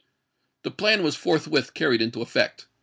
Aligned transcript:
The 0.63 0.71
plan 0.71 1.03
was 1.03 1.15
forthwith 1.15 1.75
carried 1.75 2.01
into 2.01 2.23
effect. 2.23 2.65